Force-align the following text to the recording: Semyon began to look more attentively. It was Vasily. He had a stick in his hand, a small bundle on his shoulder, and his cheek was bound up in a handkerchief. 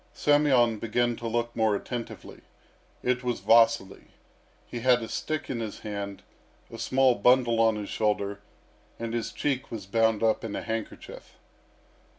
Semyon 0.13 0.79
began 0.79 1.15
to 1.17 1.27
look 1.27 1.55
more 1.55 1.75
attentively. 1.75 2.41
It 3.03 3.23
was 3.23 3.39
Vasily. 3.41 4.05
He 4.65 4.79
had 4.79 5.03
a 5.03 5.07
stick 5.07 5.47
in 5.47 5.59
his 5.59 5.81
hand, 5.81 6.23
a 6.71 6.79
small 6.79 7.13
bundle 7.13 7.61
on 7.61 7.75
his 7.75 7.89
shoulder, 7.89 8.39
and 8.97 9.13
his 9.13 9.31
cheek 9.31 9.69
was 9.69 9.85
bound 9.85 10.23
up 10.23 10.43
in 10.43 10.55
a 10.55 10.63
handkerchief. 10.63 11.35